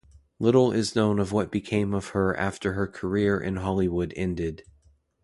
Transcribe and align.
Little 0.39 0.71
is 0.71 0.95
known 0.95 1.19
of 1.19 1.31
what 1.31 1.51
became 1.51 1.93
of 1.93 2.07
her 2.07 2.35
after 2.35 2.73
her 2.73 2.87
career 2.87 3.39
in 3.39 3.57
Hollywood 3.57 4.13
ended. 4.15 4.63